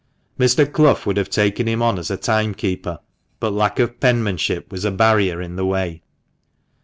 Mr. 0.39 0.65
Clough 0.65 1.01
would 1.05 1.17
have 1.17 1.29
taken 1.29 1.67
him 1.67 1.79
on 1.83 1.99
as 1.99 2.09
a 2.09 2.17
timekeeper, 2.17 2.97
but 3.39 3.53
lack 3.53 3.77
of 3.77 3.99
penmanship 3.99 4.71
was 4.71 4.83
a 4.83 4.89
barrier 4.89 5.39
in 5.39 5.57
the 5.57 5.65
way. 5.67 6.01